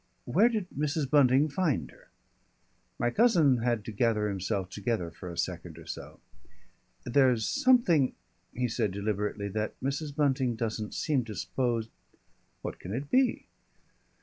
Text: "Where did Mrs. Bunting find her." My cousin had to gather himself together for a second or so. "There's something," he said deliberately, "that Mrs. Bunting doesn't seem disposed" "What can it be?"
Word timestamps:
"Where 0.25 0.49
did 0.49 0.67
Mrs. 0.71 1.07
Bunting 1.07 1.47
find 1.47 1.91
her." 1.91 2.07
My 2.97 3.11
cousin 3.11 3.57
had 3.57 3.85
to 3.85 3.91
gather 3.91 4.27
himself 4.29 4.71
together 4.71 5.11
for 5.11 5.29
a 5.29 5.37
second 5.37 5.77
or 5.77 5.85
so. 5.85 6.19
"There's 7.05 7.45
something," 7.47 8.15
he 8.51 8.67
said 8.67 8.89
deliberately, 8.93 9.47
"that 9.49 9.79
Mrs. 9.79 10.15
Bunting 10.15 10.55
doesn't 10.55 10.95
seem 10.95 11.21
disposed" 11.21 11.91
"What 12.63 12.79
can 12.79 12.93
it 12.95 13.11
be?" 13.11 13.45